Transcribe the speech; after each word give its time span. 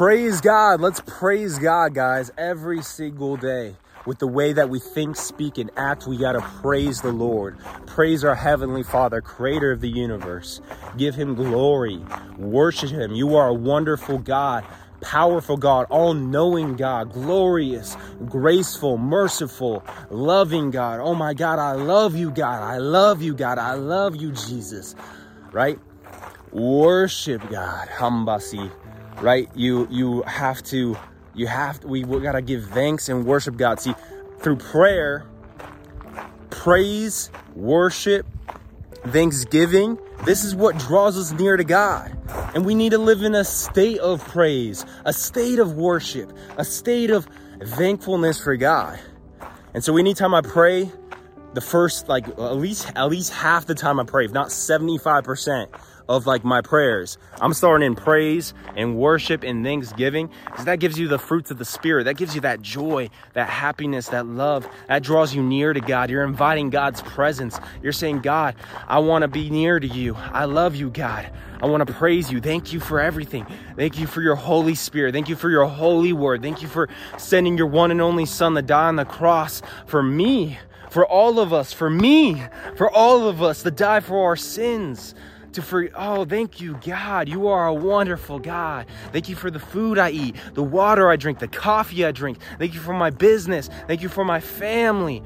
praise 0.00 0.40
God. 0.40 0.80
Let's 0.80 1.02
praise 1.06 1.58
God, 1.58 1.92
guys, 1.92 2.30
every 2.38 2.80
single 2.80 3.36
day. 3.36 3.76
With 4.06 4.18
the 4.18 4.26
way 4.26 4.54
that 4.54 4.70
we 4.70 4.78
think, 4.78 5.14
speak, 5.14 5.58
and 5.58 5.70
act, 5.76 6.06
we 6.06 6.16
got 6.16 6.32
to 6.32 6.40
praise 6.40 7.02
the 7.02 7.12
Lord. 7.12 7.58
Praise 7.84 8.24
our 8.24 8.34
Heavenly 8.34 8.82
Father, 8.82 9.20
creator 9.20 9.72
of 9.72 9.82
the 9.82 9.90
universe. 9.90 10.62
Give 10.96 11.14
Him 11.14 11.34
glory. 11.34 12.00
Worship 12.38 12.88
Him. 12.88 13.12
You 13.12 13.36
are 13.36 13.48
a 13.48 13.52
wonderful 13.52 14.16
God 14.16 14.64
powerful 15.02 15.56
God, 15.58 15.86
all 15.88 16.12
knowing 16.14 16.76
God, 16.76 17.12
glorious, 17.12 17.96
graceful, 18.26 18.98
merciful, 18.98 19.82
loving 20.10 20.70
God. 20.70 21.00
Oh 21.00 21.14
my 21.14 21.32
God, 21.32 21.58
I 21.58 21.72
love 21.72 22.14
you, 22.14 22.30
God. 22.30 22.62
I 22.62 22.76
love 22.76 23.20
you, 23.22 23.34
God. 23.34 23.58
I 23.58 23.74
love 23.74 24.16
you, 24.16 24.32
Jesus. 24.32 24.94
Right? 25.52 25.78
Worship 26.52 27.48
God. 27.50 27.88
Hambasi. 27.88 28.70
Right? 29.20 29.48
You 29.54 29.86
you 29.90 30.22
have 30.22 30.62
to 30.64 30.96
you 31.34 31.46
have 31.46 31.80
to, 31.80 31.88
we, 31.88 32.04
we 32.04 32.20
gotta 32.20 32.42
give 32.42 32.66
thanks 32.66 33.08
and 33.08 33.24
worship 33.24 33.56
God. 33.56 33.80
See, 33.80 33.94
through 34.40 34.56
prayer, 34.56 35.26
praise, 36.50 37.30
worship, 37.54 38.26
thanksgiving, 39.06 39.98
this 40.24 40.44
is 40.44 40.54
what 40.54 40.78
draws 40.78 41.16
us 41.16 41.32
near 41.32 41.56
to 41.56 41.64
God. 41.64 42.16
And 42.54 42.64
we 42.64 42.74
need 42.74 42.90
to 42.90 42.98
live 42.98 43.22
in 43.22 43.34
a 43.34 43.44
state 43.44 43.98
of 43.98 44.26
praise, 44.28 44.84
a 45.04 45.12
state 45.12 45.58
of 45.58 45.74
worship, 45.74 46.32
a 46.56 46.64
state 46.64 47.10
of 47.10 47.28
thankfulness 47.62 48.40
for 48.40 48.56
God. 48.56 48.98
And 49.72 49.84
so 49.84 49.96
anytime 49.96 50.34
I 50.34 50.40
pray, 50.40 50.90
the 51.54 51.60
first 51.60 52.08
like 52.08 52.28
at 52.28 52.56
least 52.56 52.90
at 52.94 53.08
least 53.08 53.32
half 53.32 53.66
the 53.66 53.74
time 53.74 53.98
I 53.98 54.04
pray, 54.04 54.24
if 54.24 54.32
not 54.32 54.48
75%, 54.48 55.68
of 56.10 56.26
like 56.26 56.44
my 56.44 56.60
prayers. 56.60 57.18
I'm 57.40 57.54
starting 57.54 57.86
in 57.86 57.94
praise 57.94 58.52
and 58.74 58.96
worship 58.96 59.44
and 59.44 59.64
thanksgiving 59.64 60.28
because 60.44 60.64
that 60.64 60.80
gives 60.80 60.98
you 60.98 61.06
the 61.06 61.20
fruits 61.20 61.52
of 61.52 61.58
the 61.58 61.64
spirit. 61.64 62.04
That 62.04 62.16
gives 62.16 62.34
you 62.34 62.40
that 62.40 62.60
joy, 62.60 63.10
that 63.34 63.48
happiness, 63.48 64.08
that 64.08 64.26
love. 64.26 64.66
That 64.88 65.04
draws 65.04 65.32
you 65.32 65.40
near 65.40 65.72
to 65.72 65.80
God. 65.80 66.10
You're 66.10 66.24
inviting 66.24 66.68
God's 66.68 67.00
presence. 67.00 67.60
You're 67.80 67.92
saying, 67.92 68.22
God, 68.22 68.56
I 68.88 68.98
want 68.98 69.22
to 69.22 69.28
be 69.28 69.50
near 69.50 69.78
to 69.78 69.86
you. 69.86 70.16
I 70.16 70.46
love 70.46 70.74
you, 70.74 70.90
God. 70.90 71.30
I 71.62 71.66
want 71.66 71.86
to 71.86 71.94
praise 71.94 72.32
you. 72.32 72.40
Thank 72.40 72.72
you 72.72 72.80
for 72.80 73.00
everything. 73.00 73.46
Thank 73.76 73.96
you 73.96 74.08
for 74.08 74.20
your 74.20 74.34
Holy 74.34 74.74
Spirit. 74.74 75.14
Thank 75.14 75.28
you 75.28 75.36
for 75.36 75.48
your 75.48 75.66
holy 75.66 76.12
word. 76.12 76.42
Thank 76.42 76.60
you 76.60 76.66
for 76.66 76.88
sending 77.18 77.56
your 77.56 77.68
one 77.68 77.92
and 77.92 78.00
only 78.00 78.26
Son 78.26 78.54
to 78.54 78.62
die 78.62 78.88
on 78.88 78.96
the 78.96 79.04
cross 79.04 79.62
for 79.86 80.02
me, 80.02 80.58
for 80.88 81.06
all 81.06 81.38
of 81.38 81.52
us, 81.52 81.72
for 81.72 81.88
me, 81.88 82.42
for 82.74 82.90
all 82.90 83.28
of 83.28 83.42
us 83.42 83.62
to 83.62 83.70
die 83.70 84.00
for 84.00 84.24
our 84.24 84.36
sins 84.36 85.14
to 85.52 85.62
for 85.62 85.88
oh 85.94 86.24
thank 86.24 86.60
you 86.60 86.78
god. 86.84 87.28
You 87.28 87.48
are 87.48 87.66
a 87.66 87.74
wonderful 87.74 88.38
god. 88.38 88.86
Thank 89.12 89.28
you 89.28 89.36
for 89.36 89.50
the 89.50 89.58
food 89.58 89.98
i 89.98 90.10
eat 90.10 90.36
the 90.54 90.62
water 90.62 91.10
i 91.10 91.16
drink 91.16 91.38
the 91.38 91.48
coffee 91.48 92.04
i 92.04 92.12
drink. 92.12 92.38
Thank 92.58 92.74
you 92.74 92.80
for 92.80 92.94
my 92.94 93.10
business. 93.10 93.68
Thank 93.86 94.02
you 94.02 94.08
for 94.08 94.24
my 94.24 94.40
family. 94.40 95.22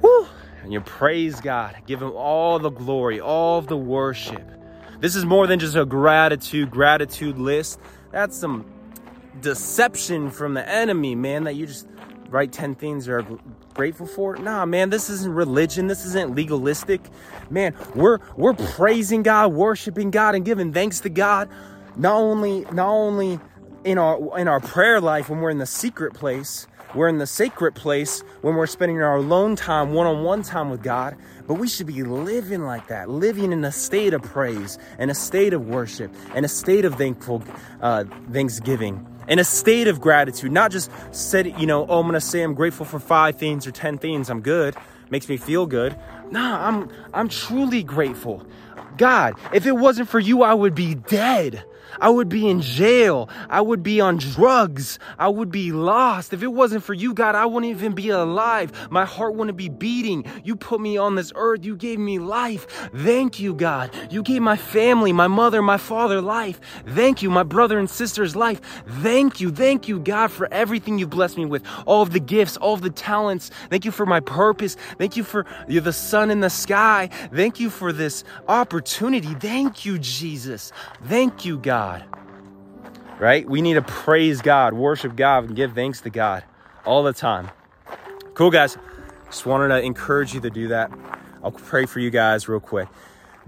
Woo! 0.00 0.26
and 0.62 0.72
you 0.72 0.80
praise 0.80 1.40
god. 1.40 1.76
Give 1.86 2.02
him 2.02 2.12
all 2.12 2.58
the 2.58 2.70
glory 2.70 3.20
all 3.20 3.60
the 3.60 3.76
worship. 3.76 4.42
This 5.00 5.14
is 5.14 5.24
more 5.24 5.46
than 5.46 5.58
just 5.58 5.76
a 5.76 5.84
gratitude 5.84 6.70
gratitude 6.70 7.38
list. 7.38 7.78
That's 8.10 8.36
some 8.36 8.64
deception 9.40 10.30
from 10.30 10.54
the 10.54 10.66
enemy 10.68 11.14
man 11.14 11.44
that 11.44 11.54
you 11.54 11.66
just 11.66 11.86
write 12.28 12.52
10 12.52 12.74
things 12.74 13.06
you're 13.06 13.26
grateful 13.74 14.06
for? 14.06 14.36
Nah 14.36 14.64
man 14.66 14.90
this 14.90 15.10
isn't 15.10 15.34
religion. 15.34 15.86
This 15.86 16.04
isn't 16.06 16.34
legalistic. 16.34 17.00
Man 17.50 17.74
we're 17.94 18.18
we're 18.36 18.54
praising 18.54 19.22
god 19.22 19.52
worshiping 19.52 20.10
god 20.10 20.34
and 20.34 20.44
giving 20.44 20.72
thanks 20.72 21.00
to 21.00 21.08
god 21.08 21.48
not 21.96 22.16
only 22.16 22.62
not 22.72 22.88
only 22.88 23.38
in 23.84 23.98
our 23.98 24.38
in 24.38 24.48
our 24.48 24.60
prayer 24.60 25.00
life 25.00 25.28
when 25.28 25.40
we're 25.40 25.50
in 25.50 25.58
the 25.58 25.66
secret 25.66 26.14
place 26.14 26.66
we're 26.94 27.08
in 27.08 27.18
the 27.18 27.26
sacred 27.26 27.74
place 27.74 28.20
when 28.40 28.54
we're 28.54 28.66
spending 28.66 29.00
our 29.02 29.16
alone 29.16 29.56
time 29.56 29.92
one-on-one 29.92 30.42
time 30.42 30.70
with 30.70 30.82
god 30.82 31.16
but 31.46 31.54
we 31.54 31.68
should 31.68 31.86
be 31.86 32.02
living 32.02 32.62
like 32.62 32.88
that 32.88 33.08
living 33.08 33.52
in 33.52 33.64
a 33.64 33.72
state 33.72 34.14
of 34.14 34.22
praise 34.22 34.78
and 34.98 35.10
a 35.10 35.14
state 35.14 35.52
of 35.52 35.66
worship 35.68 36.12
and 36.34 36.44
a 36.44 36.48
state 36.48 36.84
of 36.84 36.94
thankful 36.94 37.42
uh, 37.80 38.04
thanksgiving 38.32 39.06
in 39.28 39.38
a 39.38 39.44
state 39.44 39.88
of 39.88 40.00
gratitude, 40.00 40.52
not 40.52 40.70
just 40.70 40.90
said, 41.12 41.46
you 41.60 41.66
know, 41.66 41.86
oh, 41.88 42.00
I'm 42.00 42.06
gonna 42.06 42.20
say 42.20 42.42
I'm 42.42 42.54
grateful 42.54 42.86
for 42.86 42.98
five 42.98 43.36
things 43.36 43.66
or 43.66 43.70
10 43.70 43.98
things, 43.98 44.30
I'm 44.30 44.40
good, 44.40 44.74
makes 45.10 45.28
me 45.28 45.36
feel 45.36 45.66
good. 45.66 45.96
Nah, 46.30 46.66
I'm 46.66 46.88
I'm 47.12 47.28
truly 47.28 47.82
grateful. 47.82 48.44
God, 48.96 49.34
if 49.52 49.66
it 49.66 49.72
wasn't 49.72 50.08
for 50.08 50.20
you, 50.20 50.42
I 50.42 50.54
would 50.54 50.74
be 50.74 50.94
dead. 50.94 51.64
I 52.00 52.10
would 52.10 52.28
be 52.28 52.48
in 52.48 52.60
jail. 52.60 53.28
I 53.48 53.60
would 53.60 53.82
be 53.82 54.00
on 54.00 54.16
drugs. 54.16 54.98
I 55.18 55.28
would 55.28 55.50
be 55.50 55.72
lost. 55.72 56.32
If 56.32 56.42
it 56.42 56.52
wasn't 56.52 56.84
for 56.84 56.94
you, 56.94 57.14
God, 57.14 57.34
I 57.34 57.46
wouldn't 57.46 57.70
even 57.70 57.92
be 57.92 58.10
alive. 58.10 58.72
My 58.90 59.04
heart 59.04 59.34
wouldn't 59.34 59.56
be 59.56 59.68
beating. 59.68 60.24
You 60.44 60.56
put 60.56 60.80
me 60.80 60.96
on 60.96 61.14
this 61.14 61.32
earth. 61.34 61.64
You 61.64 61.76
gave 61.76 61.98
me 61.98 62.18
life. 62.18 62.66
Thank 62.94 63.40
you, 63.40 63.54
God. 63.54 63.90
You 64.10 64.22
gave 64.22 64.42
my 64.42 64.56
family, 64.56 65.12
my 65.12 65.28
mother, 65.28 65.62
my 65.62 65.76
father 65.76 66.20
life. 66.20 66.60
Thank 66.86 67.22
you, 67.22 67.30
my 67.30 67.42
brother 67.42 67.78
and 67.78 67.88
sister's 67.88 68.34
life. 68.34 68.60
Thank 69.02 69.40
you. 69.40 69.50
Thank 69.50 69.88
you, 69.88 70.00
God, 70.00 70.30
for 70.30 70.52
everything 70.52 70.98
you've 70.98 71.10
blessed 71.10 71.36
me 71.36 71.44
with. 71.44 71.62
All 71.86 72.02
of 72.02 72.12
the 72.12 72.20
gifts, 72.20 72.56
all 72.56 72.74
of 72.74 72.82
the 72.82 72.90
talents. 72.90 73.50
Thank 73.70 73.84
you 73.84 73.90
for 73.90 74.06
my 74.06 74.20
purpose. 74.20 74.76
Thank 74.98 75.16
you 75.16 75.24
for 75.24 75.46
you're 75.68 75.82
the 75.82 75.92
sun 75.92 76.30
in 76.30 76.40
the 76.40 76.50
sky. 76.50 77.10
Thank 77.32 77.60
you 77.60 77.70
for 77.70 77.92
this 77.92 78.24
opportunity. 78.48 79.34
Thank 79.34 79.84
you, 79.84 79.98
Jesus. 79.98 80.72
Thank 81.04 81.44
you, 81.44 81.58
God. 81.58 81.73
God. 81.74 82.04
Right? 83.18 83.48
We 83.48 83.60
need 83.60 83.74
to 83.74 83.82
praise 83.82 84.40
God, 84.42 84.74
worship 84.74 85.16
God, 85.16 85.46
and 85.46 85.56
give 85.56 85.72
thanks 85.72 86.00
to 86.02 86.10
God 86.10 86.44
all 86.84 87.02
the 87.02 87.12
time. 87.12 87.50
Cool, 88.34 88.52
guys. 88.52 88.78
Just 89.26 89.44
wanted 89.44 89.68
to 89.68 89.82
encourage 89.82 90.34
you 90.34 90.40
to 90.42 90.50
do 90.50 90.68
that. 90.68 90.92
I'll 91.42 91.50
pray 91.50 91.86
for 91.86 91.98
you 91.98 92.10
guys 92.10 92.48
real 92.48 92.60
quick. 92.60 92.86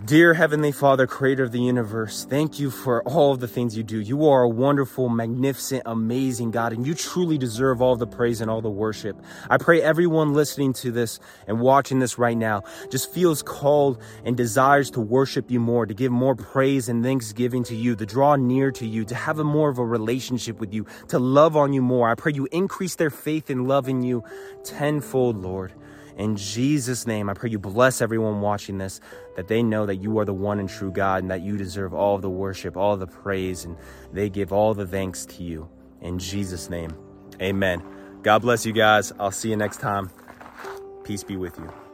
Dear 0.04 0.34
Heavenly 0.34 0.72
Father, 0.72 1.06
creator 1.06 1.42
of 1.42 1.52
the 1.52 1.60
universe, 1.62 2.26
thank 2.26 2.60
you 2.60 2.70
for 2.70 3.02
all 3.04 3.32
of 3.32 3.40
the 3.40 3.48
things 3.48 3.78
you 3.78 3.82
do. 3.82 3.98
You 3.98 4.28
are 4.28 4.42
a 4.42 4.48
wonderful, 4.48 5.08
magnificent, 5.08 5.84
amazing 5.86 6.50
God, 6.50 6.74
and 6.74 6.86
you 6.86 6.94
truly 6.94 7.38
deserve 7.38 7.80
all 7.80 7.96
the 7.96 8.06
praise 8.06 8.42
and 8.42 8.50
all 8.50 8.60
the 8.60 8.68
worship. 8.68 9.16
I 9.48 9.56
pray 9.56 9.80
everyone 9.80 10.34
listening 10.34 10.74
to 10.74 10.92
this 10.92 11.18
and 11.46 11.60
watching 11.60 11.98
this 11.98 12.18
right 12.18 12.36
now 12.36 12.62
just 12.90 13.10
feels 13.10 13.42
called 13.42 13.98
and 14.22 14.36
desires 14.36 14.90
to 14.90 15.00
worship 15.00 15.50
you 15.50 15.60
more, 15.60 15.86
to 15.86 15.94
give 15.94 16.12
more 16.12 16.36
praise 16.36 16.90
and 16.90 17.02
thanksgiving 17.02 17.64
to 17.64 17.74
you, 17.74 17.96
to 17.96 18.04
draw 18.04 18.36
near 18.36 18.70
to 18.72 18.86
you, 18.86 19.06
to 19.06 19.14
have 19.14 19.38
a 19.38 19.44
more 19.44 19.70
of 19.70 19.78
a 19.78 19.84
relationship 19.84 20.60
with 20.60 20.74
you, 20.74 20.84
to 21.08 21.18
love 21.18 21.56
on 21.56 21.72
you 21.72 21.80
more. 21.80 22.10
I 22.10 22.16
pray 22.16 22.32
you 22.34 22.46
increase 22.52 22.96
their 22.96 23.10
faith 23.10 23.48
and 23.48 23.66
love 23.66 23.88
in 23.88 24.02
you 24.02 24.24
tenfold, 24.62 25.38
Lord. 25.38 25.72
In 26.16 26.36
Jesus' 26.36 27.06
name, 27.06 27.28
I 27.28 27.34
pray 27.34 27.50
you 27.50 27.58
bless 27.58 28.00
everyone 28.00 28.40
watching 28.40 28.78
this, 28.78 29.00
that 29.36 29.48
they 29.48 29.62
know 29.62 29.84
that 29.86 29.96
you 29.96 30.18
are 30.18 30.24
the 30.24 30.32
one 30.32 30.58
and 30.58 30.68
true 30.68 30.90
God 30.90 31.22
and 31.22 31.30
that 31.30 31.42
you 31.42 31.56
deserve 31.58 31.92
all 31.92 32.18
the 32.18 32.30
worship, 32.30 32.76
all 32.76 32.96
the 32.96 33.06
praise, 33.06 33.64
and 33.64 33.76
they 34.12 34.30
give 34.30 34.52
all 34.52 34.72
the 34.72 34.86
thanks 34.86 35.26
to 35.26 35.42
you. 35.42 35.68
In 36.00 36.18
Jesus' 36.18 36.70
name, 36.70 36.94
amen. 37.40 37.82
God 38.22 38.40
bless 38.40 38.64
you 38.64 38.72
guys. 38.72 39.12
I'll 39.20 39.30
see 39.30 39.50
you 39.50 39.56
next 39.56 39.80
time. 39.80 40.10
Peace 41.04 41.22
be 41.22 41.36
with 41.36 41.58
you. 41.58 41.85